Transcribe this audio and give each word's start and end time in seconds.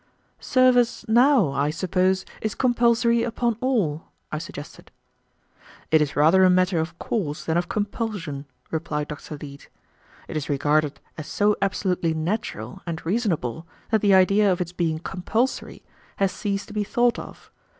"Service, 0.39 1.05
now, 1.07 1.51
I 1.51 1.69
suppose, 1.69 2.25
is 2.41 2.55
compulsory 2.55 3.21
upon 3.21 3.55
all," 3.61 4.05
I 4.31 4.39
suggested. 4.39 4.89
"It 5.91 6.01
is 6.01 6.15
rather 6.15 6.43
a 6.43 6.49
matter 6.49 6.79
of 6.79 6.97
course 6.97 7.45
than 7.45 7.55
of 7.55 7.69
compulsion," 7.69 8.47
replied 8.71 9.09
Dr. 9.09 9.37
Leete. 9.39 9.69
"It 10.27 10.35
is 10.35 10.49
regarded 10.49 10.99
as 11.19 11.27
so 11.27 11.55
absolutely 11.61 12.15
natural 12.15 12.81
and 12.87 13.05
reasonable 13.05 13.67
that 13.91 14.01
the 14.01 14.15
idea 14.15 14.51
of 14.51 14.59
its 14.59 14.71
being 14.73 14.97
compulsory 14.97 15.83
has 16.15 16.31
ceased 16.31 16.69
to 16.69 16.73
be 16.73 16.83
thought 16.83 17.19
of. 17.19 17.51